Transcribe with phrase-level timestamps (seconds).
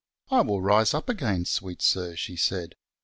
[0.31, 2.73] I will rife up again, fweet Sir, fief aid.